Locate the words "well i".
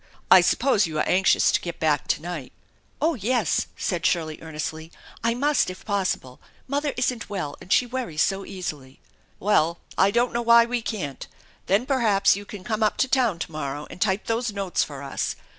9.39-10.09